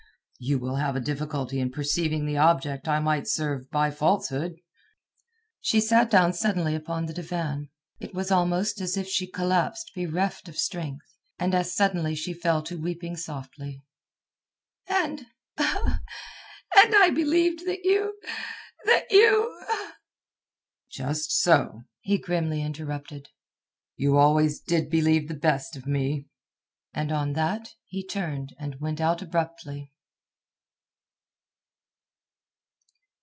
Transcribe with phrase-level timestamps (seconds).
[0.43, 4.55] "You will have a difficulty in perceiving the object I might serve by falsehood."
[5.59, 10.49] She sat down suddenly upon the divan; it was almost as if she collapsed bereft
[10.49, 11.05] of strength;
[11.37, 13.83] and as suddenly she fell to weeping softly.
[14.87, 15.27] "And...
[15.59, 15.99] and
[16.75, 18.19] I believed that you...
[18.85, 19.63] that you...."
[20.89, 23.29] "Just so," he grimly interrupted.
[23.95, 26.25] "You always did believe the best of me."
[26.95, 29.89] And on that he turned and went out abruptly.